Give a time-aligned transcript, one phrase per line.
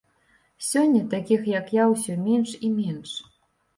[0.69, 3.11] Сёння такіх, як я, усё менш і менш.